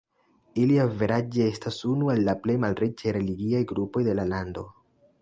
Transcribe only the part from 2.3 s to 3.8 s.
la plej malriĉaj religiaj